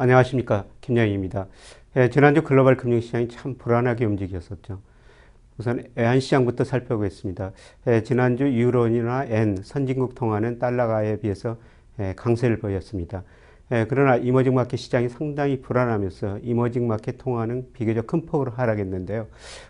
안녕하십니까 0.00 0.64
김영희입니다. 0.80 1.48
예, 1.96 2.08
지난주 2.08 2.44
글로벌 2.44 2.76
금융시장이 2.76 3.26
참 3.28 3.56
불안하게 3.58 4.04
움직였었죠. 4.04 4.78
우선 5.58 5.82
외환시장부터 5.98 6.62
살펴보겠습니다. 6.62 7.50
예, 7.88 8.04
지난주 8.04 8.44
유로나 8.44 9.24
엔 9.24 9.56
선진국 9.60 10.14
통화는 10.14 10.60
달러화에 10.60 11.16
비해서 11.18 11.56
예, 11.98 12.14
강세를 12.16 12.60
보였습니다. 12.60 13.24
예, 13.72 13.86
그러나 13.88 14.14
emerging 14.14 14.54
market 14.54 14.76
시장이 14.76 15.08
상당히 15.08 15.60
불안하면서 15.60 16.38
emerging 16.44 16.86
market 16.86 17.18
통화는 17.18 17.72
비교적 17.72 18.06
큰 18.06 18.24
폭으로 18.24 18.52
하락했는데요. 18.52 19.26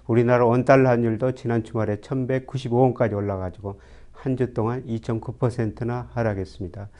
우리나라 0.06 0.44
원달러 0.44 0.90
환율도 0.90 1.36
지난 1.36 1.64
주말에 1.64 1.96
1195원까지 1.96 3.14
올라가지고 3.14 3.80
한 4.12 4.36
주 4.36 4.52
동안 4.52 4.84
2.9%나 4.84 6.10
하락했습니다. 6.12 6.90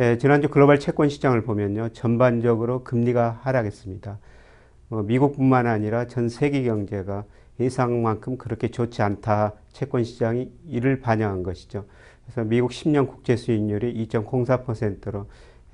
예, 0.00 0.18
지난주 0.18 0.48
글로벌 0.48 0.80
채권 0.80 1.08
시장을 1.08 1.42
보면요. 1.42 1.90
전반적으로 1.90 2.82
금리가 2.82 3.38
하락했습니다. 3.42 4.18
어, 4.90 5.02
미국뿐만 5.02 5.68
아니라 5.68 6.08
전 6.08 6.28
세계 6.28 6.64
경제가 6.64 7.24
예상만큼 7.60 8.36
그렇게 8.36 8.72
좋지 8.72 9.02
않다. 9.02 9.52
채권 9.70 10.02
시장이 10.02 10.50
이를 10.68 10.98
반영한 10.98 11.44
것이죠. 11.44 11.84
그래서 12.24 12.42
미국 12.42 12.72
10년 12.72 13.06
국채 13.06 13.36
수익률이 13.36 14.08
2.04%로 14.08 15.26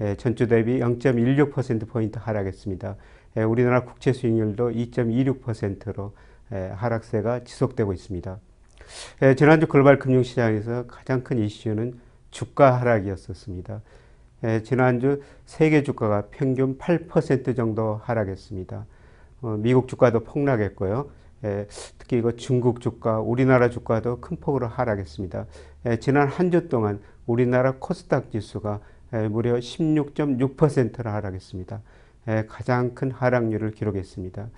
예, 0.02 0.16
전주 0.16 0.48
대비 0.48 0.80
0.16%포인트 0.80 2.18
하락했습니다. 2.18 2.96
예, 3.38 3.42
우리나라 3.42 3.84
국채 3.84 4.12
수익률도 4.12 4.72
2.26%로 4.72 6.12
예, 6.52 6.72
하락세가 6.76 7.44
지속되고 7.44 7.94
있습니다. 7.94 8.38
예, 9.22 9.34
지난주 9.34 9.66
글로벌 9.66 9.98
금융시장에서 9.98 10.86
가장 10.88 11.24
큰 11.24 11.38
이슈는 11.38 11.98
주가 12.30 12.78
하락이었었습니다. 12.80 13.80
예, 14.44 14.62
지난주 14.62 15.20
세계 15.44 15.82
주가가 15.82 16.28
평균 16.30 16.78
8% 16.78 17.54
정도 17.56 18.00
하락했습니다. 18.04 18.86
어, 19.42 19.56
미국 19.58 19.88
주가도 19.88 20.20
폭락했고요. 20.24 21.10
예, 21.44 21.66
특히 21.98 22.18
이거 22.18 22.32
중국 22.36 22.80
주가, 22.80 23.20
우리나라 23.20 23.68
주가도 23.70 24.20
큰 24.20 24.36
폭으로 24.38 24.66
하락했습니다. 24.66 25.46
예, 25.86 25.96
지난 25.98 26.28
한 26.28 26.50
주 26.50 26.68
동안 26.68 27.00
우리나라 27.26 27.74
코스닥 27.78 28.30
지수가 28.30 28.80
예, 29.14 29.28
무려 29.28 29.60
16.6%나 29.60 31.12
하락했습니다. 31.14 31.82
예, 32.28 32.44
가장 32.48 32.94
큰 32.94 33.10
하락률을 33.10 33.72
기록했습니다. 33.72 34.48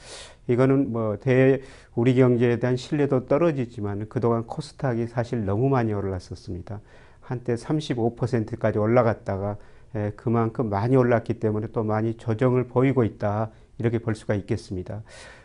이거는 0.48 0.92
뭐 0.92 1.16
대 1.18 1.60
우리 1.94 2.14
경제에 2.14 2.58
대한 2.58 2.76
신뢰도 2.76 3.26
떨어지지만 3.26 4.08
그동안 4.08 4.44
코스닥이 4.46 5.06
사실 5.08 5.44
너무 5.44 5.68
많이 5.68 5.92
올랐었습니다. 5.92 6.80
한때 7.20 7.54
35%까지 7.56 8.78
올라갔다가 8.78 9.56
예, 9.56 9.71
그만큼 10.16 10.70
많이 10.70 10.96
올랐기 10.96 11.34
때문에 11.34 11.68
또 11.72 11.84
많이 11.84 12.14
조정을 12.16 12.68
보이고 12.68 13.04
있다. 13.04 13.50
이렇게 13.78 13.98
볼 13.98 14.14
수가 14.14 14.34
있겠습니다. 14.34 15.02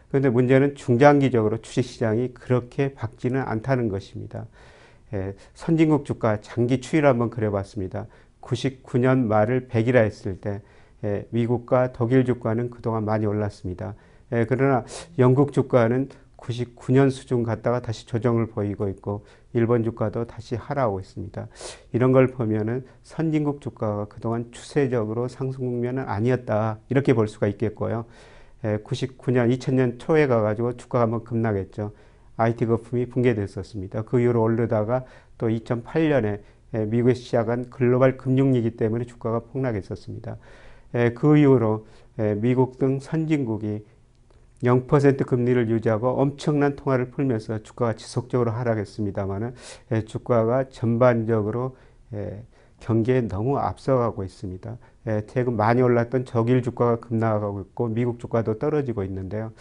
그런데 0.09 0.30
문제는 0.30 0.76
중장기적으로 0.76 1.58
주식시장이 1.62 2.34
그렇게 2.34 2.94
밝지는 2.94 3.42
않다는 3.42 3.89
것입니다. 3.89 4.45
예, 5.14 5.36
선진국 5.54 6.06
주가 6.06 6.39
장기 6.42 6.81
추이를 6.81 7.08
한번 7.08 7.30
그려봤습니다. 7.30 8.08
99년 8.42 9.26
말을 9.26 9.67
100이라 9.67 9.98
했을 9.98 10.39
때 10.39 10.61
예, 11.04 11.28
미국과 11.30 11.94
독일 11.94 12.26
주가는 12.26 12.70
그동안 12.70 13.06
많이 13.06 13.26
올랐습니다. 13.26 13.95
예, 14.32 14.45
그러나 14.48 14.86
영국 15.20 15.54
주가는 15.54 16.10
99년 16.38 17.10
수준 17.10 17.43
갔다가 17.43 17.82
다시 17.82 18.05
조정을 18.05 18.48
보이고 18.48 18.88
있고 18.89 19.26
일본 19.58 19.84
주가도 19.84 20.28
다시 20.28 20.56
하락하고 20.56 21.00
있습니다. 21.00 21.48
이런 21.92 22.12
걸 22.12 22.28
보면은 22.28 22.86
선진국 23.04 23.60
주가가 23.62 24.06
그동안 24.06 24.52
추세적으로 24.52 25.28
상승 25.28 25.66
국면은 25.66 26.08
아니었다 26.08 26.80
이렇게 26.90 27.14
볼 27.14 27.28
수가 27.28 27.48
있겠고요. 27.48 28.06
99년 28.64 29.56
2000년 29.58 30.00
초에 30.00 30.28
가가지고 30.28 30.78
주가가 30.78 31.04
한번 31.04 31.23
급락했죠. 31.23 31.92
IT 32.38 32.66
거품이 32.67 33.08
붕괴됐었습니다. 33.08 34.04
그 34.04 34.20
이후로 34.20 34.44
오르다가 34.44 35.06
또 35.38 35.48
2008년에 35.48 36.42
미국에서 36.88 37.22
시작한 37.22 37.70
글로벌 37.70 38.17
금융위기 38.17 38.78
때문에 38.78 39.06
주가가 39.06 39.40
폭락했었습니다. 39.40 40.38
그 41.16 41.38
이후로 41.38 41.88
미국 42.38 42.78
등 42.78 43.00
선진국이 43.00 43.86
0% 44.64 45.26
금리를 45.26 45.70
유지하고 45.70 46.10
엄청난 46.10 46.76
통화를 46.76 47.12
풀면서 47.12 47.64
주가가 47.64 47.94
지속적으로 47.94 48.52
하락했습니다만은 48.52 49.54
예, 49.92 50.06
주가가 50.06 50.70
전반적으로 50.70 51.78
예, 52.14 52.44
경기에 52.80 53.22
너무 53.22 53.58
앞서가고 53.58 54.23
있습니다. 54.23 54.78
예, 55.08 55.23
최근 55.28 55.56
많이 55.56 55.82
올랐던 55.82 56.26
적일 56.26 56.62
주가가 56.62 57.00
급락하고 57.00 57.62
있고 57.62 57.88
미국 57.88 58.20
주가도 58.20 58.60
떨어지고 58.60 59.04
있는데요. 59.04 59.52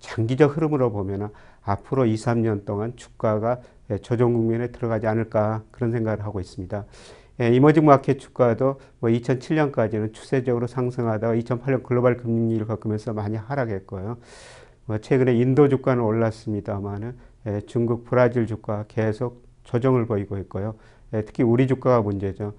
장기적 0.00 0.56
흐름으로 0.56 0.90
보면 0.92 1.30
앞으로 1.62 2.06
2, 2.06 2.14
3년 2.14 2.64
동안 2.64 2.94
주가가 2.96 3.60
조정 4.02 4.32
국면에 4.32 4.68
들어가지 4.68 5.06
않을까 5.06 5.62
그런 5.70 5.92
생각을 5.92 6.24
하고 6.24 6.40
있습니다. 6.40 6.84
이머징 7.38 7.84
마켓 7.84 8.18
주가도 8.18 8.80
뭐 8.98 9.10
2007년까지는 9.10 10.14
추세적으로 10.14 10.66
상승하다가 10.66 11.34
2008년 11.34 11.82
글로벌 11.82 12.16
금융위기를 12.16 12.66
겪으면서 12.66 13.12
많이 13.12 13.36
하락했고요. 13.36 14.16
뭐 14.86 14.98
최근에 14.98 15.34
인도 15.34 15.68
주가는 15.68 16.02
올랐습니다만은 16.02 17.16
중국, 17.66 18.04
브라질 18.04 18.46
주가 18.46 18.84
계속 18.88 19.44
조정을 19.64 20.06
보이고 20.06 20.38
있고요. 20.38 20.76
특히 21.10 21.42
우리 21.42 21.66
주가가 21.66 22.00
문제죠. 22.02 22.54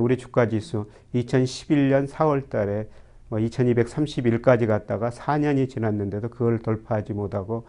우리 0.00 0.18
주가 0.18 0.48
지수 0.48 0.86
2011년 1.14 2.08
4월 2.08 2.48
달에 2.48 2.88
뭐 3.28 3.38
2231까지 3.38 4.66
갔다가 4.66 5.10
4년이 5.10 5.68
지났는데도 5.68 6.30
그걸 6.30 6.58
돌파하지 6.58 7.12
못하고 7.12 7.66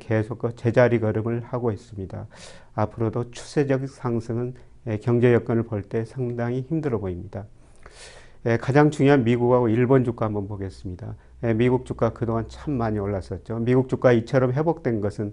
계속 0.00 0.38
그 0.38 0.54
제자리 0.54 1.00
걸음을 1.00 1.42
하고 1.44 1.72
있습니다. 1.72 2.26
앞으로도 2.74 3.30
추세적 3.30 3.88
상승은 3.88 4.54
경제 5.02 5.32
여건을 5.34 5.64
볼 5.64 5.82
때 5.82 6.04
상당히 6.04 6.62
힘들어 6.62 6.98
보입니다. 6.98 7.44
가장 8.60 8.90
중요한 8.90 9.24
미국하고 9.24 9.68
일본 9.68 10.04
주가 10.04 10.26
한번 10.26 10.48
보겠습니다. 10.48 11.14
미국 11.56 11.84
주가 11.86 12.12
그동안 12.12 12.46
참 12.48 12.74
많이 12.74 12.98
올랐었죠. 12.98 13.58
미국 13.58 13.88
주가 13.88 14.12
이처럼 14.12 14.52
회복된 14.52 15.00
것은 15.00 15.32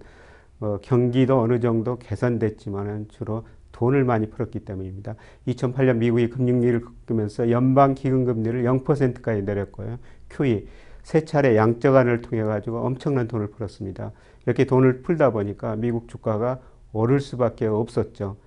어, 0.60 0.80
경기도 0.82 1.42
어느 1.42 1.60
정도 1.60 1.98
개선됐지만 1.98 3.08
주로 3.10 3.46
돈을 3.74 4.06
많이 4.06 4.30
풀었기 4.30 4.60
때문입니다. 4.60 5.16
2008년 5.48 5.98
미국이 5.98 6.30
금융위기를 6.30 6.82
겪으면서 6.82 7.52
연방 7.52 7.94
기금금리를 7.94 8.64
0%까지 8.64 9.42
내렸고요. 9.44 10.00
QE 10.30 10.68
세 11.04 11.26
차례 11.26 11.56
양적안을 11.58 12.22
통해 12.22 12.44
가지고 12.44 12.80
엄청난 12.80 13.28
돈을 13.28 13.48
풀었습니다. 13.48 14.12
이렇게 14.46 14.66
돈을 14.66 15.02
풀다 15.02 15.32
보니까 15.32 15.76
미국 15.76 16.08
주가가 16.08 16.62
오를 16.94 17.20
수밖에 17.20 17.66
없었죠. 17.68 18.38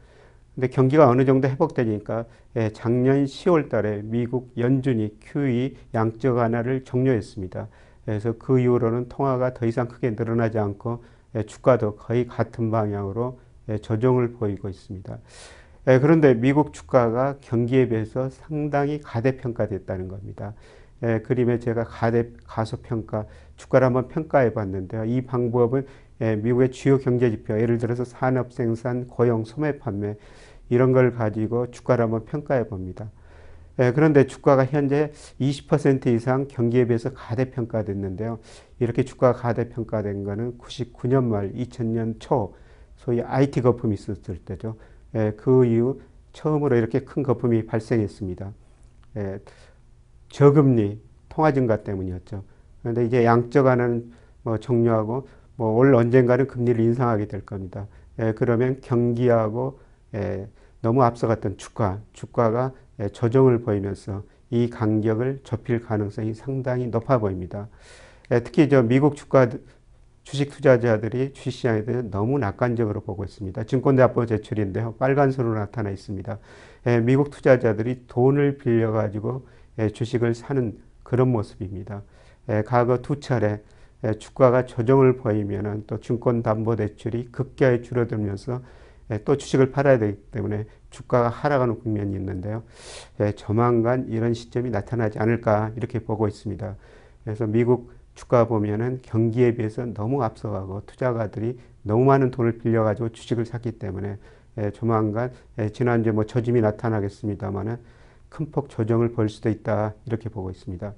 근데 0.59 0.67
경기가 0.67 1.09
어느 1.09 1.25
정도 1.25 1.47
회복되니까 1.47 2.25
예, 2.57 2.71
작년 2.73 3.27
10월 3.27 3.69
달에 3.69 4.01
미국 4.03 4.53
연준이 4.59 5.17
QE 5.21 5.77
양적 5.95 6.37
완화를 6.37 6.83
종료했습니다. 6.83 7.69
그래서 8.05 8.33
그 8.41 8.59
이후로는 8.59 9.09
통화가 9.09 9.55
더 9.55 9.67
이상 9.67 9.87
크게 9.87 10.17
늘어나지 10.19 10.59
않고 10.59 11.05
예, 11.37 11.45
주가도 11.45 11.95
거의 11.95 12.27
같은 12.27 12.73
방향으로 12.73 13.39
예, 13.69 13.79
조정을 13.79 14.33
보이고 14.33 14.69
있습니다. 14.69 15.19
그런데 15.85 16.35
미국 16.35 16.73
주가가 16.73 17.37
경기에 17.41 17.89
비해서 17.89 18.29
상당히 18.29 19.01
가대평가됐다는 19.01 20.09
겁니다. 20.09 20.55
그림에 21.23 21.61
제가 21.61 21.85
가대 21.85 22.31
가소평가 22.45 23.27
주가를 23.57 23.87
한번 23.87 24.09
평가해 24.09 24.53
봤는데요. 24.53 25.05
이 25.05 25.23
방법은 25.23 25.87
미국의 26.19 26.73
주요 26.73 26.99
경제 26.99 27.31
지표, 27.31 27.59
예를 27.59 27.79
들어서 27.79 28.05
산업 28.05 28.53
생산, 28.53 29.07
고용, 29.07 29.45
소매 29.45 29.79
판매 29.79 30.17
이런 30.69 30.93
걸 30.93 31.13
가지고 31.13 31.71
주가를 31.71 32.05
한번 32.05 32.25
평가해 32.25 32.69
봅니다. 32.69 33.11
예, 33.81 33.93
그런데 33.93 34.27
주가가 34.27 34.65
현재 34.65 35.13
20% 35.41 36.09
이상 36.09 36.49
경기에 36.49 36.87
비해서 36.87 37.13
가대평가됐는데요. 37.15 38.41
이렇게 38.81 39.05
주가가 39.05 39.39
가대평가된 39.41 40.25
거는 40.25 40.59
99년 40.59 41.25
말 41.25 41.53
2000년 41.53 42.17
초 42.19 42.55
소위 42.97 43.23
IT 43.23 43.63
거품이 43.63 43.95
있었을 43.95 44.39
때죠. 44.39 44.77
예, 45.15 45.33
그 45.37 45.65
이후 45.65 46.01
처음으로 46.33 46.77
이렇게 46.77 47.01
큰 47.01 47.23
거품이 47.23 47.67
발생했습니다. 47.67 48.53
예, 49.17 49.39
저금리 50.29 51.01
통화 51.29 51.53
증가 51.53 51.83
때문이었죠. 51.83 52.45
그런데 52.83 53.05
이제 53.05 53.25
양적 53.25 53.67
완화는 53.67 54.13
뭐 54.43 54.59
종료하고 54.59 55.29
뭐 55.57 55.73
올 55.77 55.95
언젠가는 55.95 56.47
금리를 56.47 56.83
인상하게 56.85 57.27
될 57.29 57.45
겁니다. 57.47 57.87
예, 58.19 58.33
그러면 58.37 58.81
경기하고 58.81 59.81
예, 59.81 59.88
너무 60.81 61.03
앞서갔던 61.03 61.57
주가, 61.59 62.01
주가가 62.13 62.73
예, 63.01 63.09
조정을 63.09 63.63
보이면서 63.63 64.23
이 64.51 64.71
간격을 64.71 65.41
좁힐 65.45 65.81
가능성이 65.81 66.35
상당히 66.35 66.87
높아 66.87 67.19
보입니다. 67.19 67.69
예, 68.31 68.41
특히 68.41 68.69
저 68.69 68.83
미국 68.83 69.17
주가 69.17 69.49
주식 70.23 70.51
투자자들이 70.51 71.33
주식시장에 71.33 71.85
대해 71.85 72.03
너무 72.03 72.39
낙관적으로 72.39 73.01
보고 73.01 73.25
있습니다. 73.25 73.65
증권대납보 73.65 74.27
제출인데요. 74.27 74.95
빨간 74.99 75.31
선으로 75.31 75.55
나타나 75.55 75.91
있습니다. 75.91 76.39
예, 76.87 77.01
미국 77.01 77.31
투자자들이 77.31 78.05
돈을 78.09 78.59
빌려가지고 78.59 79.47
주식을 79.93 80.35
사는 80.35 80.79
그런 81.03 81.29
모습입니다. 81.29 82.03
에, 82.49 82.63
과거 82.63 82.99
두 82.99 83.21
차례 83.21 83.63
에, 84.05 84.15
주가가 84.15 84.67
조정을 84.67 85.17
보이면은 85.17 85.85
또 85.87 86.01
증권담보대출이 86.01 87.29
급격히 87.33 87.83
줄어들면서 87.83 88.55
에, 88.57 88.61
또 89.25 89.37
주식을 89.37 89.71
팔아야 89.71 89.99
되기 89.99 90.17
때문에 90.31 90.67
주가가 90.91 91.29
하락하는 91.29 91.79
국면이 91.81 92.15
있는데요. 92.15 92.63
에, 93.21 93.33
조만간 93.33 94.07
이런 94.09 94.35
시점이 94.35 94.71
나타나지 94.71 95.19
않을까 95.19 95.73
이렇게 95.77 95.99
보고 96.01 96.29
있습니다. 96.29 96.77
그래서 97.25 97.47
미국 97.47 97.93
주가 98.15 98.47
보면은 98.47 99.01
경기에 99.03 99.55
비해서 99.55 99.87
너무 99.87 100.23
앞서가고 100.23 100.83
투자가들이 100.87 101.59
너무 101.83 102.05
많은 102.05 102.31
돈을 102.31 102.59
빌려가지고 102.59 103.11
주식을 103.11 103.47
샀기 103.47 103.73
때문에 103.79 104.19
에, 104.59 104.71
조만간 104.73 105.33
에, 105.59 105.71
지난주에 105.71 106.13
뭐 106.13 106.25
저짐이 106.25 106.61
나타나겠습니다만은 106.61 107.77
큰 108.29 108.51
폭 108.51 108.69
조정을 108.69 109.13
볼 109.13 109.29
수도 109.31 109.49
있다 109.49 109.95
이렇게 110.07 110.29
보고 110.29 110.51
있습니다. 110.51 110.93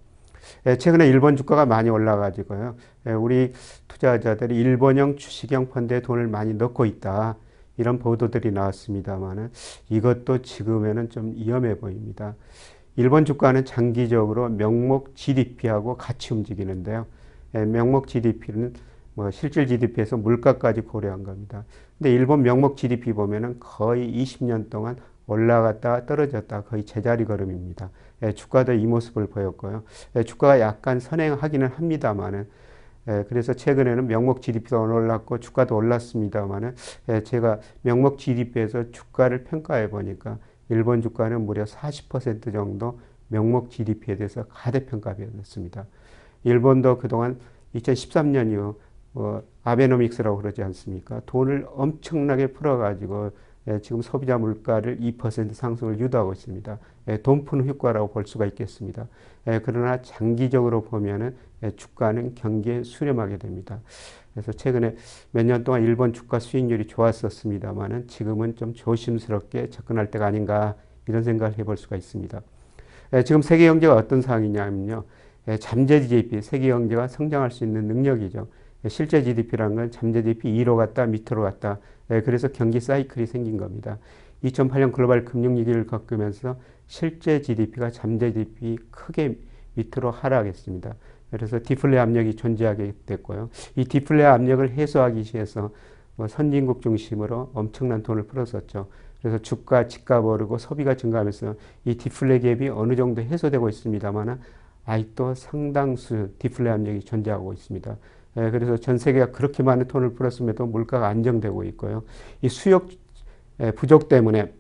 에, 0.67 0.79
최근에 0.79 1.07
일본 1.09 1.37
주가가 1.37 1.67
많이 1.67 1.91
올라가지고요. 1.91 2.77
에, 3.07 3.13
우리 3.13 3.53
투자자들이 3.89 4.57
일본형 4.57 5.17
주식형 5.17 5.69
펀드에 5.69 6.01
돈을 6.01 6.27
많이 6.29 6.55
넣고 6.55 6.87
있다. 6.87 7.37
이런 7.81 7.99
보도들이 7.99 8.53
나왔습니다만은 8.53 9.51
이것도 9.89 10.43
지금에는 10.43 11.09
좀 11.09 11.35
위험해 11.35 11.79
보입니다. 11.79 12.35
일본 12.97 13.25
주가는 13.25 13.65
장기적으로 13.65 14.51
명목 14.51 15.17
GDP하고 15.17 15.97
같이 15.97 16.35
움직이는데요. 16.35 17.07
예, 17.55 17.65
명목 17.65 18.07
GDP는 18.07 18.75
뭐 19.15 19.31
실질 19.31 19.67
GDP에서 19.67 20.19
물가까지 20.19 20.83
고려한 20.83 21.25
겁니다. 21.25 21.65
근데 21.97 22.13
일본 22.13 22.43
명목 22.43 22.77
GDP 22.77 23.15
보면은 23.15 23.57
거의 23.59 24.13
20년 24.13 24.69
동안 24.69 24.97
올라갔다 25.27 26.05
떨어졌다 26.05 26.63
거의 26.65 26.85
제자리 26.85 27.25
걸음입니다. 27.25 27.89
예, 28.23 28.33
주가도 28.33 28.75
이 28.75 28.85
모습을 28.85 29.27
보였고요. 29.29 29.85
예, 30.17 30.23
주가가 30.23 30.61
약간 30.61 31.01
선행하기는 31.01 31.69
합니다만은 31.69 32.47
예, 33.11 33.25
그래서 33.29 33.53
최근에는 33.53 34.07
명목 34.07 34.41
GDP도 34.41 34.81
올랐고 34.81 35.41
주가도 35.41 35.77
올랐습니다만은 35.77 36.75
예, 37.09 37.23
제가 37.23 37.59
명목 37.83 38.19
GDP에서 38.19 38.91
주가를 38.93 39.45
평가해 39.45 39.91
보니까 39.91 40.39
일본 40.69 41.03
주가는 41.03 41.45
무려 41.45 41.65
40% 41.65 42.53
정도 42.53 43.01
명목 43.29 43.71
GDP에 43.71 44.17
대해서 44.17 44.45
가대평가되었습니다. 44.49 45.87
일본도 46.45 46.99
그동안 46.99 47.39
2013년 47.75 48.53
이후 48.53 48.79
뭐 49.13 49.43
아베노믹스라고 49.65 50.37
그러지 50.39 50.63
않습니까? 50.63 51.21
돈을 51.27 51.67
엄청나게 51.75 52.49
풀어가지고 52.49 53.33
예, 53.69 53.81
지금 53.81 54.03
소비자 54.03 54.39
물가를 54.39 54.99
2% 55.01 55.53
상승을 55.53 55.99
유도하고 55.99 56.33
있습니다. 56.33 56.79
예, 57.11 57.19
돈 57.23 57.45
푸는 57.45 57.69
효과라고 57.69 58.11
볼 58.13 58.27
수가 58.27 58.47
있겠습니다. 58.47 59.09
예, 59.49 59.61
그러나 59.65 60.01
장기적으로 60.03 60.83
보면은 60.83 61.35
예, 61.63 61.71
주가는 61.73 62.35
경기에 62.35 62.83
수렴하게 62.85 63.39
됩니다. 63.39 63.81
그래서 64.33 64.53
최근에 64.53 64.95
몇 65.33 65.45
년 65.45 65.65
동안 65.65 65.83
일본 65.85 66.13
주가 66.13 66.39
수익률이 66.39 66.87
좋았었습니다만은 66.87 68.07
지금은 68.09 68.57
좀 68.57 68.75
조심스럽게 68.75 69.71
접근할 69.71 70.11
때가 70.11 70.27
아닌가 70.27 70.77
이런 71.09 71.25
생각을 71.25 71.59
해볼 71.59 71.77
수가 71.77 71.97
있습니다. 71.97 72.41
예, 73.15 73.25
지금 73.25 73.43
세계 73.43 73.67
경제가 73.67 73.97
어떤 73.97 74.23
상황이냐면요. 74.23 75.05
예, 75.49 75.57
잠재 75.59 76.01
GDP, 76.03 76.43
세계 76.43 76.69
경제가 76.69 77.09
성장할 77.09 77.51
수 77.51 77.65
있는 77.65 77.87
능력이죠. 77.89 78.47
예, 78.85 78.89
실제 78.89 79.23
GDP라는 79.23 79.77
건 79.77 79.91
잠재 79.91 80.23
GDP 80.23 80.53
2로 80.65 80.77
갔다 80.77 81.07
밑으로 81.07 81.43
갔다. 81.43 81.79
예, 82.11 82.21
그래서 82.23 82.49
경기 82.49 82.81
사이클이 82.81 83.27
생긴 83.27 83.57
겁니다. 83.57 83.99
2008년 84.45 84.93
글로벌 84.93 85.25
금융위기를 85.25 85.87
겪으면서 85.87 86.57
실제 86.91 87.41
GDP가 87.41 87.93
잠재 87.93 88.33
GDP 88.33 88.77
크게 88.91 89.39
밑으로 89.75 90.11
하락했습니다. 90.11 90.97
그래서 91.31 91.61
디플레 91.63 91.97
압력이 91.97 92.35
존재하게 92.35 92.95
됐고요. 93.07 93.49
이 93.77 93.85
디플레 93.85 94.25
압력을 94.25 94.69
해소하기 94.69 95.23
위해서 95.33 95.71
뭐 96.17 96.27
선진국 96.27 96.83
중심으로 96.83 97.53
엄청난 97.55 98.03
돈을 98.03 98.25
풀었었죠. 98.25 98.89
그래서 99.23 99.39
주가, 99.39 99.87
집값 99.87 100.25
오르고 100.25 100.59
소비가 100.59 100.97
증가하면서 100.97 101.55
이 101.85 101.95
디플레 101.95 102.41
갭이 102.41 102.77
어느 102.77 102.97
정도 102.97 103.23
해소되고 103.23 103.69
있습니다만 103.69 104.41
아직도 104.85 105.35
상당수 105.35 106.31
디플레 106.41 106.71
압력이 106.71 107.01
존재하고 107.05 107.53
있습니다. 107.53 107.97
예, 108.39 108.51
그래서 108.51 108.77
전 108.77 108.99
세계가 108.99 109.31
그렇게 109.31 109.63
많은 109.63 109.87
돈을 109.87 110.15
풀었음에도 110.15 110.67
물가가 110.67 111.07
안정되고 111.07 111.63
있고요. 111.67 112.03
이 112.43 112.49
수요 112.49 112.83
예, 113.61 113.71
부족 113.71 114.09
때문에 114.09 114.53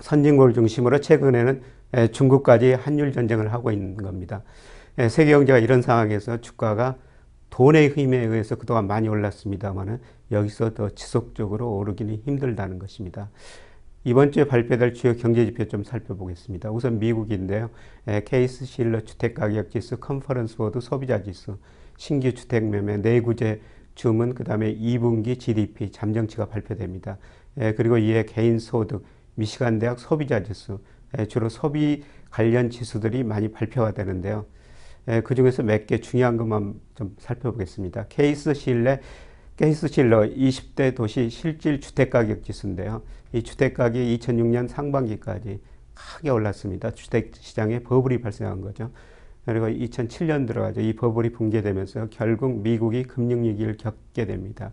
선진국을 0.00 0.52
중심으로 0.54 1.00
최근에는 1.00 1.62
예, 1.96 2.08
중국까지 2.08 2.72
한율 2.72 3.12
전쟁을 3.12 3.52
하고 3.52 3.70
있는 3.70 3.96
겁니다. 3.96 4.42
예, 4.98 5.08
세계 5.08 5.32
경제가 5.32 5.58
이런 5.58 5.82
상황에서 5.82 6.40
주가가 6.40 6.96
돈의 7.50 7.90
힘에 7.90 8.18
의해서 8.18 8.56
그동안 8.56 8.86
많이 8.86 9.08
올랐습니다만은 9.08 10.00
여기서 10.30 10.74
더 10.74 10.90
지속적으로 10.90 11.76
오르기는 11.76 12.16
힘들다는 12.24 12.78
것입니다. 12.78 13.30
이번 14.04 14.30
주에 14.30 14.44
발표될 14.44 14.94
주요 14.94 15.16
경제 15.16 15.44
지표 15.44 15.64
좀 15.66 15.82
살펴보겠습니다. 15.82 16.70
우선 16.70 16.98
미국인데요. 16.98 17.70
예, 18.08 18.22
케이스 18.24 18.64
실러 18.64 19.00
주택가격 19.00 19.70
지수, 19.70 19.96
컨퍼런스 19.96 20.56
보드 20.56 20.80
소비자 20.80 21.22
지수, 21.22 21.56
신규 21.96 22.32
주택 22.34 22.64
매매, 22.64 22.98
내구재 22.98 23.60
주문, 23.94 24.34
그 24.34 24.44
다음에 24.44 24.76
2분기 24.76 25.40
GDP 25.40 25.90
잠정치가 25.90 26.46
발표됩니다. 26.46 27.18
예, 27.58 27.72
그리고 27.72 27.98
이외에 27.98 28.24
개인 28.24 28.58
소득, 28.58 29.04
미시간 29.36 29.78
대학 29.78 29.98
소비자 30.00 30.42
지수, 30.42 30.80
예, 31.18 31.26
주로 31.26 31.48
소비 31.48 32.02
관련 32.30 32.70
지수들이 32.70 33.24
많이 33.24 33.48
발표가 33.52 33.92
되는데요. 33.92 34.46
예, 35.08 35.20
그 35.22 35.34
중에서 35.34 35.62
몇 35.62 35.86
개 35.86 35.98
중요한 36.00 36.36
것만 36.36 36.80
좀 36.96 37.14
살펴보겠습니다. 37.18 38.06
케이스 38.08 38.54
실러 38.54 39.00
케이스 39.56 39.88
실러 39.88 40.22
20대 40.22 40.94
도시 40.94 41.30
실질 41.30 41.80
주택가격 41.80 42.42
지수인데요. 42.44 43.02
이 43.32 43.42
주택가격이 43.42 44.18
2006년 44.18 44.68
상반기까지 44.68 45.60
크게 45.94 46.30
올랐습니다. 46.30 46.90
주택시장에 46.90 47.80
버블이 47.80 48.20
발생한 48.20 48.60
거죠. 48.60 48.90
그리고 49.46 49.66
2007년 49.68 50.46
들어가죠. 50.46 50.80
이 50.80 50.94
버블이 50.96 51.30
붕괴되면서 51.32 52.08
결국 52.10 52.60
미국이 52.62 53.04
금융위기를 53.04 53.76
겪게 53.78 54.26
됩니다. 54.26 54.72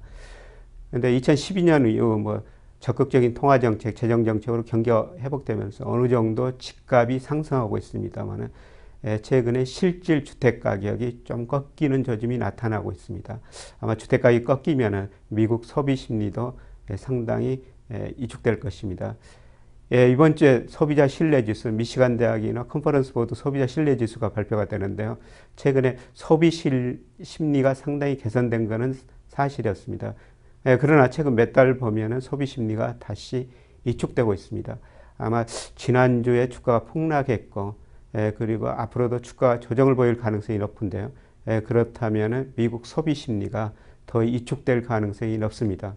근데 0.91 1.11
2012년 1.19 1.87
이후 1.89 2.17
뭐 2.19 2.43
적극적인 2.83 3.33
통화 3.33 3.59
정책, 3.59 3.95
재정 3.95 4.25
정책으로 4.25 4.63
경기가 4.63 5.09
회복되면서 5.17 5.85
어느 5.87 6.09
정도 6.09 6.57
집값이 6.57 7.19
상승하고 7.19 7.77
있습니다만은 7.77 8.49
최근에 9.21 9.63
실질 9.63 10.25
주택 10.25 10.59
가격이 10.59 11.21
좀 11.23 11.47
꺾이는 11.47 12.03
조짐이 12.03 12.37
나타나고 12.37 12.91
있습니다. 12.91 13.39
아마 13.79 13.95
주택 13.95 14.21
가격이 14.21 14.43
꺾이면은 14.43 15.09
미국 15.29 15.63
소비 15.63 15.95
심리도 15.95 16.59
상당히 16.97 17.63
이축될 18.17 18.59
것입니다. 18.59 19.15
예, 19.93 20.09
이번 20.11 20.35
주에 20.35 20.65
소비자 20.67 21.07
신뢰 21.07 21.45
지수, 21.45 21.71
미시간 21.71 22.17
대학이나 22.17 22.63
컨퍼런스 22.63 23.13
보드 23.13 23.33
소비자 23.33 23.65
신뢰 23.65 23.95
지수가 23.95 24.33
발표가 24.33 24.65
되는데요. 24.65 25.17
최근에 25.55 25.97
소비 26.13 26.51
실, 26.51 27.01
심리가 27.21 27.73
상당히 27.73 28.17
개선된 28.17 28.67
것은 28.67 28.95
사실이었습니다. 29.29 30.15
예, 30.65 30.77
그러나 30.77 31.09
최근 31.09 31.35
몇 31.35 31.51
달 31.53 31.77
보면은 31.77 32.19
소비 32.19 32.45
심리가 32.45 32.97
다시 32.99 33.49
이축되고 33.85 34.33
있습니다. 34.33 34.77
아마 35.17 35.45
지난주에 35.45 36.49
주가가 36.49 36.85
폭락했고, 36.85 37.75
예, 38.15 38.33
그리고 38.37 38.69
앞으로도 38.69 39.19
주가 39.21 39.59
조정을 39.59 39.95
보일 39.95 40.17
가능성이 40.17 40.59
높은데요. 40.59 41.11
예, 41.49 41.59
그렇다면 41.61 42.53
미국 42.55 42.85
소비 42.85 43.13
심리가 43.13 43.73
더 44.05 44.23
이축될 44.23 44.83
가능성이 44.83 45.37
높습니다. 45.37 45.95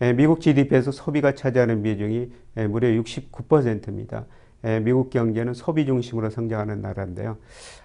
예, 0.00 0.12
미국 0.12 0.40
GDP에서 0.40 0.90
소비가 0.90 1.34
차지하는 1.34 1.82
비중이 1.82 2.32
예, 2.56 2.66
무려 2.66 2.88
69%입니다. 2.88 4.26
예, 4.64 4.80
미국 4.80 5.10
경제는 5.10 5.54
소비 5.54 5.86
중심으로 5.86 6.30
성장하는 6.30 6.80
나라인데요. 6.80 7.36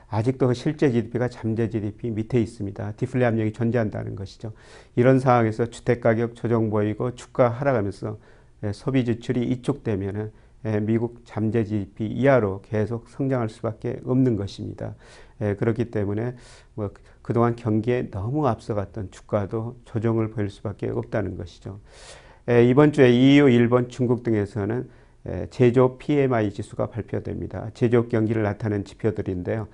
아직도 0.09 0.53
실제 0.53 0.91
GDP가 0.91 1.27
잠재 1.27 1.69
GDP 1.69 2.11
밑에 2.11 2.39
있습니다. 2.39 2.93
디플레 2.93 3.25
압력이 3.25 3.51
존재한다는 3.51 4.15
것이죠. 4.15 4.53
이런 4.95 5.19
상황에서 5.19 5.65
주택가격 5.65 6.35
조정 6.35 6.69
보이고 6.69 7.15
주가 7.15 7.49
하락하면서 7.49 8.17
예, 8.63 8.71
소비 8.73 9.05
지출이 9.05 9.43
이축되면은 9.43 10.31
예, 10.65 10.79
미국 10.79 11.21
잠재 11.25 11.63
GDP 11.63 12.07
이하로 12.07 12.61
계속 12.61 13.09
성장할 13.09 13.49
수밖에 13.49 13.99
없는 14.05 14.35
것입니다. 14.35 14.95
예, 15.41 15.55
그렇기 15.55 15.91
때문에 15.91 16.35
뭐 16.73 16.91
그동안 17.21 17.55
경기에 17.55 18.09
너무 18.09 18.47
앞서갔던 18.47 19.11
주가도 19.11 19.77
조정을 19.85 20.31
보일 20.31 20.49
수밖에 20.49 20.89
없다는 20.89 21.37
것이죠. 21.37 21.79
예, 22.49 22.65
이번 22.65 22.93
주에 22.93 23.11
EU, 23.11 23.49
일본, 23.49 23.89
중국 23.89 24.23
등에서는 24.23 24.89
제조 25.49 25.97
PMI 25.97 26.51
지수가 26.51 26.87
발표됩니다. 26.87 27.69
제조 27.73 28.07
경기를 28.07 28.43
나타낸 28.43 28.83
지표들인데요. 28.83 29.67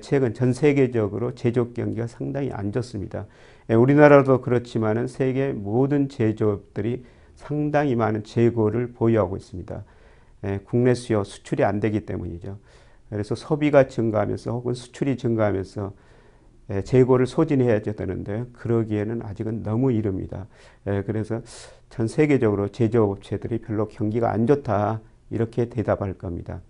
최근 0.00 0.34
전 0.34 0.52
세계적으로 0.52 1.34
제조 1.34 1.72
경기가 1.72 2.06
상당히 2.06 2.50
안 2.52 2.72
좋습니다. 2.72 3.26
우리나라도 3.68 4.40
그렇지만은 4.40 5.06
세계 5.06 5.52
모든 5.52 6.08
제조업들이 6.08 7.04
상당히 7.34 7.94
많은 7.94 8.24
재고를 8.24 8.92
보유하고 8.92 9.36
있습니다. 9.36 9.84
예, 10.44 10.60
국내 10.64 10.94
수요, 10.94 11.24
수출이 11.24 11.64
안 11.64 11.80
되기 11.80 12.06
때문이죠. 12.06 12.58
그래서 13.10 13.34
소비가 13.34 13.86
증가하면서 13.88 14.50
혹은 14.50 14.74
수출이 14.74 15.16
증가하면서 15.16 15.82
예, 15.86 16.05
재고를 16.84 17.26
소진해야 17.26 17.80
되는데 17.80 18.44
그러기에는 18.52 19.22
아직은 19.22 19.62
너무 19.62 19.92
이릅니다. 19.92 20.46
예, 20.86 21.02
그래서 21.06 21.40
전 21.90 22.08
세계적으로 22.08 22.68
제조업체들이 22.68 23.58
별로 23.58 23.86
경기가 23.86 24.32
안 24.32 24.46
좋다 24.46 25.00
이렇게 25.30 25.68
대답할 25.68 26.14
겁니다. 26.14 26.60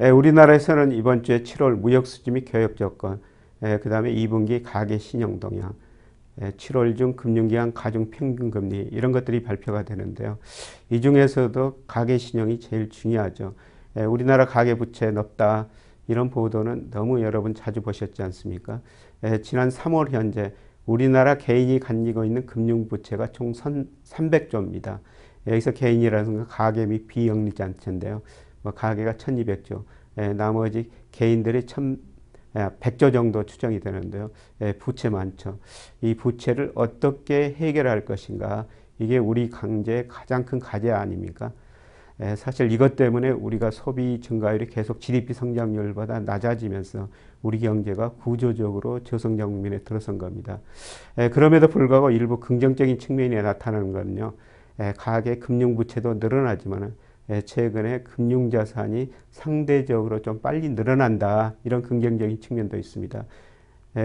예, 0.00 0.10
우리나라에서는 0.10 0.92
이번 0.92 1.22
주에 1.22 1.42
7월 1.42 1.76
무역 1.76 2.06
수지 2.06 2.30
및 2.30 2.46
교역 2.50 2.76
조건, 2.76 3.20
그 3.60 3.88
다음에 3.88 4.12
2분기 4.12 4.62
가계 4.64 4.98
신용 4.98 5.40
동향, 5.40 5.74
7월 6.40 6.96
중 6.96 7.14
금융기관 7.14 7.74
가중 7.74 8.10
평균 8.10 8.50
금리 8.50 8.88
이런 8.92 9.10
것들이 9.10 9.42
발표가 9.42 9.82
되는데요. 9.84 10.38
이 10.90 11.00
중에서도 11.00 11.82
가계 11.88 12.18
신용이 12.18 12.60
제일 12.60 12.88
중요하죠. 12.90 13.54
우리나라 14.08 14.46
가계 14.46 14.74
부채 14.74 15.10
높다 15.10 15.66
이런 16.08 16.30
보도는 16.30 16.90
너무 16.90 17.22
여러분 17.22 17.54
자주 17.54 17.80
보셨지 17.82 18.22
않습니까? 18.22 18.80
지난 19.42 19.68
3월 19.68 20.10
현재 20.10 20.52
우리나라 20.86 21.36
개인이 21.36 21.78
가지고 21.78 22.24
있는 22.24 22.46
금융부채가 22.46 23.32
총 23.32 23.52
300조입니다. 23.52 25.00
여기서 25.46 25.72
개인이라는 25.72 26.34
건 26.34 26.46
가계 26.46 26.86
및 26.86 27.06
비영리자체인데요. 27.06 28.22
뭐 28.62 28.72
가계가 28.72 29.12
1200조, 29.14 29.84
나머지 30.36 30.90
개인들이 31.12 31.66
100조 32.54 33.12
정도 33.12 33.44
추정이 33.44 33.78
되는데요. 33.78 34.30
부채 34.78 35.10
많죠. 35.10 35.58
이 36.00 36.14
부채를 36.14 36.72
어떻게 36.74 37.52
해결할 37.52 38.06
것인가. 38.06 38.66
이게 38.98 39.18
우리 39.18 39.50
강제의 39.50 40.08
가장 40.08 40.44
큰 40.44 40.58
과제 40.58 40.90
아닙니까? 40.90 41.52
사실 42.36 42.72
이것 42.72 42.96
때문에 42.96 43.30
우리가 43.30 43.70
소비 43.70 44.20
증가율이 44.20 44.66
계속 44.66 45.00
GDP 45.00 45.34
성장률보다 45.34 46.20
낮아지면서 46.20 47.08
우리 47.42 47.60
경제가 47.60 48.10
구조적으로 48.10 49.04
저성장 49.04 49.52
국면에 49.52 49.78
들어선 49.78 50.18
겁니다. 50.18 50.58
그럼에도 51.32 51.68
불구하고 51.68 52.10
일부 52.10 52.40
긍정적인 52.40 52.98
측면이 52.98 53.36
나타나는 53.36 53.92
것은요. 53.92 54.32
가계 54.96 55.38
금융부채도 55.38 56.14
늘어나지만 56.14 56.94
최근에 57.44 58.00
금융자산이 58.00 59.12
상대적으로 59.30 60.20
좀 60.20 60.40
빨리 60.40 60.68
늘어난다 60.70 61.54
이런 61.62 61.82
긍정적인 61.82 62.40
측면도 62.40 62.78
있습니다. 62.78 63.24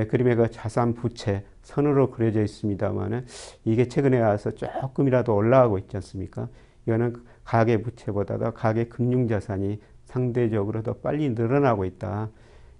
그림에 0.10 0.36
그 0.36 0.51
자산 0.51 0.93
부채 0.93 1.43
선으로 1.63 2.12
그려져 2.12 2.43
있습니다만 2.43 3.25
이게 3.65 3.88
최근에 3.88 4.20
와서 4.20 4.51
조금이라도 4.51 5.36
올라가고 5.36 5.79
있지 5.79 5.98
않습니까? 5.98 6.48
이거는 6.86 7.15
가계 7.43 7.81
부채보다도 7.81 8.53
가계 8.53 8.85
금융자산이 8.85 9.79
상대적으로 10.05 10.83
더 10.83 10.93
빨리 10.93 11.29
늘어나고 11.29 11.85
있다. 11.85 12.29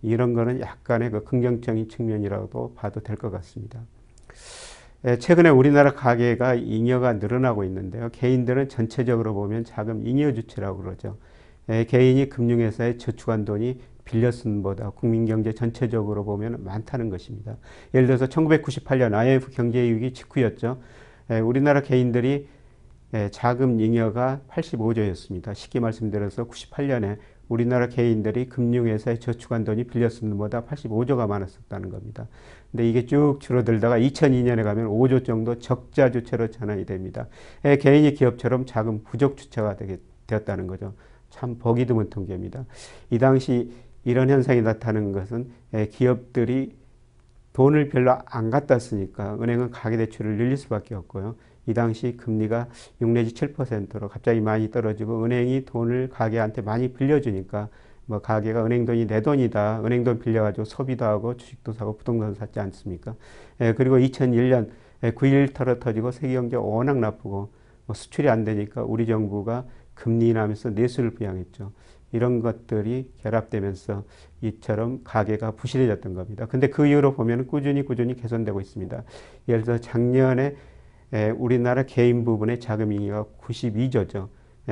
이런 0.02 0.34
거는 0.34 0.60
약간의 0.60 1.12
그 1.12 1.24
긍정적인 1.24 1.90
측면이라고도 1.90 2.74
봐도 2.76 3.00
될 3.00 3.16
것 3.16 3.32
같습니다. 3.32 3.82
최근에 5.20 5.50
우리나라 5.50 5.94
가계가 5.94 6.56
잉여가 6.56 7.14
늘어나고 7.14 7.64
있는데요. 7.66 8.10
개인들은 8.12 8.70
전체적으로 8.70 9.34
보면 9.34 9.66
자금 9.66 10.06
잉여 10.06 10.34
주체라고 10.34 10.82
그러죠. 10.82 11.18
개인이 11.68 12.30
금융회사에 12.30 12.98
저축한 12.98 13.46
돈이 13.46 13.80
빌려 14.06 14.32
쓴 14.32 14.64
보다 14.64 14.90
국민 14.90 15.26
경제 15.26 15.54
전체적으로 15.54 16.26
보면 16.26 16.64
많다는 16.64 17.10
것입니다. 17.10 17.58
예를 17.94 18.08
들어서 18.08 18.28
1998년 18.28 19.14
IMF 19.14 19.52
경제 19.52 19.80
위기 19.82 20.14
직후였죠. 20.14 20.82
우리나라 21.44 21.82
개인들이 21.82 22.48
자금 23.32 23.80
잉여가 23.80 24.42
85조였습니다. 24.50 25.54
쉽게 25.54 25.80
말씀드려서 25.80 26.48
98년에 26.48 27.18
우리나라 27.48 27.88
개인들이 27.88 28.48
금융회사에 28.48 29.20
저축한 29.20 29.64
돈이 29.66 29.84
빌려 29.84 30.10
쓴 30.10 30.32
것보다 30.32 30.64
85조가 30.64 31.28
많았었다는 31.28 31.90
겁니다. 31.90 32.28
근데 32.72 32.90
이게 32.90 33.06
쭉 33.06 33.38
줄어들다가 33.40 34.00
2002년에 34.00 34.64
가면 34.64 34.88
5조 34.88 35.26
정도 35.26 35.60
적자 35.60 36.10
주체로 36.10 36.50
전환이 36.50 36.86
됩니다. 36.86 37.28
개인이 37.62 38.12
기업처럼 38.14 38.66
자금 38.66 39.04
부족 39.04 39.38
주체가 39.38 39.76
되게 39.76 40.00
되었다는 40.26 40.66
거죠. 40.66 40.94
참 41.30 41.60
보기 41.60 41.86
드문 41.86 42.10
통계입니다. 42.10 42.66
이 43.12 43.20
당시 43.20 43.72
이런 44.04 44.30
현상이 44.30 44.62
나타나는 44.62 45.12
것은 45.12 45.52
기업들이 45.92 46.76
돈을 47.52 47.90
별로 47.90 48.18
안 48.26 48.50
갖다 48.50 48.80
쓰니까 48.80 49.38
은행은 49.40 49.70
가계대출을 49.70 50.38
늘릴 50.38 50.58
수밖에 50.58 50.96
없고요. 50.96 51.36
이 51.66 51.74
당시 51.74 52.18
금리가 52.18 52.68
6 53.02 53.10
내지 53.10 53.34
7%로 53.34 54.10
갑자기 54.10 54.42
많이 54.42 54.70
떨어지고 54.72 55.24
은행이 55.24 55.66
돈을 55.66 56.10
가게한테 56.10 56.62
많이 56.62 56.94
빌려주니까 56.94 57.70
뭐 58.06 58.20
가게가 58.20 58.66
은행 58.66 58.86
돈이 58.86 59.08
내 59.08 59.22
돈이다. 59.22 59.82
은행 59.86 60.04
돈 60.04 60.20
빌려가지고 60.20 60.66
소비도 60.66 61.06
하고 61.06 61.38
주식도 61.38 61.74
사고 61.74 61.96
부동산 61.96 62.34
샀지 62.34 62.60
않습니까? 62.60 63.16
예, 63.62 63.74
그리고 63.74 63.98
2001년 63.98 64.70
9.1 65.02 65.54
털어 65.54 65.80
터지고 65.80 66.12
세계 66.12 66.34
경제 66.34 66.56
워낙 66.58 66.98
나쁘고 66.98 67.52
뭐 67.86 67.94
수출이 67.94 68.30
안 68.30 68.44
되니까 68.44 68.84
우리 68.84 69.06
정부가 69.06 69.66
금리 69.94 70.30
인하하면서 70.30 70.72
내수를 70.72 71.12
부양했죠. 71.12 71.72
이런 72.12 72.42
것들이 72.42 73.12
결합되면서 73.22 74.04
이처럼 74.42 75.02
가게가 75.04 75.52
부실해졌던 75.52 76.14
겁니다. 76.14 76.46
근데 76.46 76.68
그 76.68 76.86
이후로 76.86 77.16
보면 77.16 77.48
꾸준히 77.48 77.84
꾸준히 77.84 78.16
개선되고 78.16 78.62
있습니다. 78.62 79.04
예를 79.48 79.64
들어 79.64 79.78
작년에 79.80 80.56
우리나라 81.38 81.84
개인 81.84 82.26
부분의 82.26 82.60
자금 82.60 82.92
잉여가 82.92 83.30
92조죠. 83.40 84.30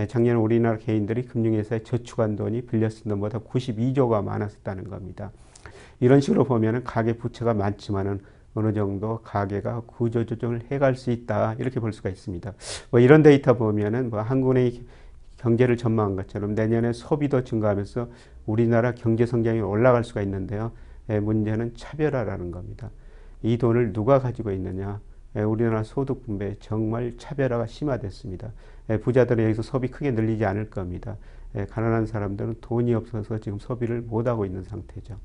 작년 0.07 0.38
우리나라 0.38 0.77
개인들이 0.77 1.24
금융회사에 1.24 1.83
저축한 1.83 2.36
돈이 2.36 2.62
빌려 2.63 2.89
쓴 2.89 3.10
돈보다 3.10 3.39
92조가 3.39 4.24
많았었다는 4.24 4.89
겁니다. 4.89 5.31
이런 6.00 6.19
식으로 6.19 6.45
보면 6.45 6.83
가계 6.83 7.13
부채가 7.13 7.53
많지만은 7.53 8.21
어느 8.55 8.74
정도 8.74 9.19
가계가 9.19 9.83
구조 9.86 10.25
조정을 10.25 10.63
해갈 10.71 10.95
수 10.95 11.12
있다 11.12 11.53
이렇게 11.60 11.79
볼 11.79 11.93
수가 11.93 12.10
있습니다. 12.10 12.53
뭐 12.89 13.00
이런 13.00 13.21
데이터 13.21 13.53
보면은 13.53 14.10
뭐 14.10 14.21
한국의 14.21 14.81
경제를 15.38 15.77
전망한 15.77 16.15
것처럼 16.15 16.55
내년에 16.55 16.91
소비도 16.91 17.43
증가하면서 17.43 18.10
우리나라 18.48 18.93
경제 18.93 19.27
성장이 19.27 19.62
올라갈 19.62 20.03
수가 20.03 20.24
있는데요. 20.24 20.71
문제는 21.07 21.75
차별화라는 21.75 22.51
겁니다. 22.51 22.89
이 23.43 23.57
돈을 23.57 23.93
누가 23.93 24.19
가지고 24.19 24.51
있느냐? 24.51 25.00
예, 25.35 25.41
우리나라 25.41 25.83
소득 25.83 26.25
분배 26.25 26.55
정말 26.59 27.13
차별화가 27.17 27.67
심화됐습니다. 27.67 28.51
예, 28.89 28.97
부자들은 28.97 29.43
여기서 29.45 29.61
소비 29.61 29.88
크게 29.88 30.11
늘리지 30.11 30.45
않을 30.45 30.69
겁니다. 30.69 31.17
예, 31.55 31.65
가난한 31.65 32.05
사람들은 32.05 32.55
돈이 32.61 32.93
없어서 32.93 33.38
지금 33.39 33.59
소비를 33.59 34.01
못하고 34.01 34.45
있는 34.45 34.63
상태죠. 34.63 35.17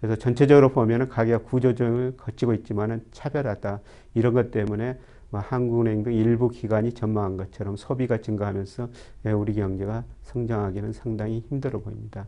그래서 0.00 0.16
전체적으로 0.16 0.70
보면 0.70 1.08
가계가 1.08 1.38
구조조정을 1.38 2.16
거치고 2.16 2.54
있지만 2.54 3.02
차별하다. 3.12 3.80
이런 4.14 4.34
것 4.34 4.50
때문에 4.50 4.98
뭐 5.30 5.40
한국은행 5.40 6.02
등 6.02 6.12
일부 6.12 6.48
기관이 6.48 6.92
전망한 6.92 7.36
것처럼 7.36 7.76
소비가 7.76 8.18
증가하면서 8.18 8.88
우리 9.34 9.54
경제가 9.54 10.04
성장하기는 10.22 10.92
상당히 10.92 11.40
힘들어 11.48 11.80
보입니다. 11.80 12.26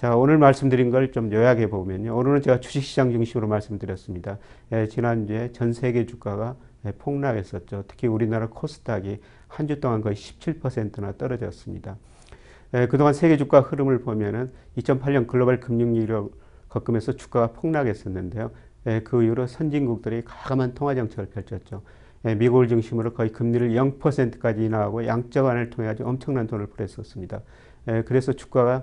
자, 0.00 0.16
오늘 0.16 0.38
말씀드린 0.38 0.90
걸 0.90 1.10
좀 1.12 1.30
요약해 1.30 1.68
보면요. 1.68 2.16
오늘은 2.16 2.40
제가 2.40 2.60
주식시장 2.60 3.12
중심으로 3.12 3.48
말씀드렸습니다. 3.48 4.38
예, 4.72 4.86
지난주에 4.88 5.52
전 5.52 5.74
세계 5.74 6.06
주가가 6.06 6.56
예, 6.86 6.92
폭락했었죠. 6.92 7.84
특히 7.86 8.06
우리나라 8.08 8.48
코스닥이 8.48 9.18
한 9.48 9.66
주 9.68 9.78
동안 9.80 10.00
거의 10.00 10.14
17%나 10.16 11.12
떨어졌습니다. 11.18 11.98
예, 12.74 12.86
그동안 12.86 13.12
세계 13.12 13.36
주가 13.36 13.60
흐름을 13.60 14.00
보면은 14.00 14.52
2008년 14.78 15.26
글로벌 15.26 15.60
금융위기를 15.60 16.28
겪으면서 16.70 17.12
주가가 17.16 17.48
폭락했었는데요. 17.52 18.52
예, 18.86 19.00
그 19.00 19.22
이후로 19.22 19.48
선진국들이 19.48 20.22
가감한 20.24 20.72
통화 20.72 20.94
정책을 20.94 21.26
펼쳤죠. 21.26 21.82
예, 22.24 22.34
미국을 22.34 22.68
중심으로 22.68 23.12
거의 23.12 23.32
금리를 23.32 23.70
0%까지 23.74 24.64
인하하고 24.64 25.06
양적 25.06 25.44
완을 25.44 25.68
통해 25.68 25.88
아주 25.88 26.06
엄청난 26.06 26.46
돈을 26.46 26.68
풀었었습니다. 26.68 27.42
예, 27.88 28.02
그래서 28.06 28.32
주가가 28.32 28.82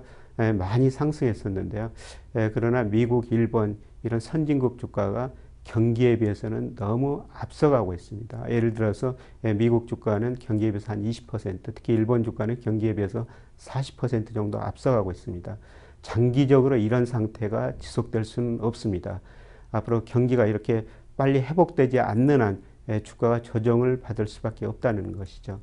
많이 0.52 0.90
상승했었는데요. 0.90 1.90
예, 2.36 2.50
그러나 2.54 2.84
미국, 2.84 3.32
일본 3.32 3.78
이런 4.02 4.20
선진국 4.20 4.78
주가가 4.78 5.32
경기에 5.64 6.18
비해서는 6.18 6.76
너무 6.76 7.24
앞서가고 7.32 7.92
있습니다. 7.92 8.50
예를 8.50 8.72
들어서 8.72 9.16
예, 9.44 9.52
미국 9.52 9.86
주가는 9.86 10.36
경기에 10.38 10.70
비해서 10.70 10.92
한 10.92 11.02
20%, 11.02 11.60
특히 11.74 11.92
일본 11.92 12.22
주가는 12.22 12.60
경기에 12.60 12.94
비해서 12.94 13.26
40% 13.58 14.32
정도 14.32 14.60
앞서가고 14.60 15.10
있습니다. 15.10 15.58
장기적으로 16.02 16.76
이런 16.76 17.04
상태가 17.04 17.76
지속될 17.78 18.24
수는 18.24 18.60
없습니다. 18.60 19.20
앞으로 19.72 20.04
경기가 20.04 20.46
이렇게 20.46 20.86
빨리 21.16 21.40
회복되지 21.40 21.98
않는 21.98 22.40
한 22.40 22.62
예, 22.62 22.67
주가가 23.02 23.42
조정을 23.42 24.00
받을 24.00 24.26
수밖에 24.26 24.66
없다는 24.66 25.16
것이죠. 25.16 25.60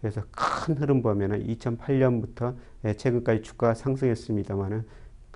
그래서 0.00 0.22
큰 0.30 0.76
흐름 0.76 1.02
보면은 1.02 1.46
2008년부터 1.46 2.54
예, 2.84 2.94
최근까지 2.94 3.42
주가가 3.42 3.74
상승했습니다만은 3.74 4.84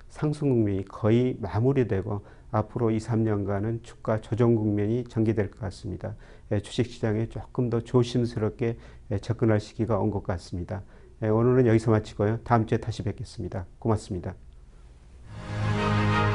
상승 0.09 0.49
국면이 0.49 0.85
거의 0.85 1.37
마무리되고 1.41 2.25
앞으로 2.51 2.91
2, 2.91 2.97
3년간은 2.99 3.83
주가 3.83 4.21
조정 4.21 4.55
국면이 4.55 5.03
전개될 5.05 5.51
것 5.51 5.59
같습니다. 5.59 6.15
예, 6.51 6.59
주식 6.61 6.85
시장에 6.85 7.27
조금 7.27 7.69
더 7.69 7.81
조심스럽게 7.81 8.77
접근할 9.21 9.59
시기가 9.59 9.99
온 9.99 10.11
것 10.11 10.23
같습니다. 10.23 10.83
오늘은 11.21 11.67
여기서 11.67 11.91
마치고요. 11.91 12.39
다음 12.43 12.65
주에 12.65 12.77
다시 12.77 13.01
뵙겠습니다. 13.03 13.65
고맙습니다. 13.79 14.35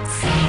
Say 0.05 0.48